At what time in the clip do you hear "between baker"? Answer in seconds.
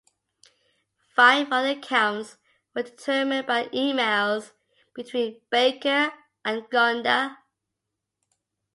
4.95-6.11